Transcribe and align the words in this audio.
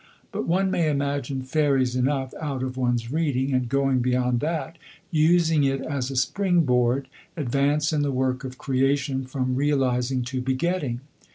But 0.31 0.47
one 0.47 0.71
may 0.71 0.89
imagine 0.89 1.43
fairies 1.43 1.95
enough 1.95 2.33
out 2.41 2.63
of 2.63 2.75
one's 2.75 3.11
reading, 3.11 3.53
and 3.53 3.69
going 3.69 3.99
beyond 3.99 4.39
that, 4.39 4.79
using 5.11 5.63
it 5.63 5.79
as 5.81 6.09
a 6.09 6.15
spring 6.15 6.61
board, 6.61 7.07
advance 7.37 7.93
in 7.93 8.01
the 8.01 8.09
work 8.11 8.43
of 8.43 8.57
creation 8.57 9.25
from 9.25 9.53
realising 9.55 10.23
to 10.23 10.41
begetting. 10.41 11.01